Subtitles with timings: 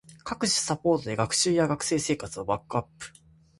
[0.23, 3.05] 各種サポートで学習や学生生活をバックアップ